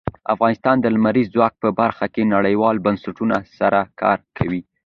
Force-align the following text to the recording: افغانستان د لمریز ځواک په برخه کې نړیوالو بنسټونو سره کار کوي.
افغانستان 0.33 0.75
د 0.81 0.85
لمریز 0.95 1.27
ځواک 1.35 1.53
په 1.63 1.69
برخه 1.79 2.05
کې 2.13 2.31
نړیوالو 2.35 2.83
بنسټونو 2.85 3.37
سره 3.59 3.79
کار 4.01 4.19
کوي. 4.37 4.61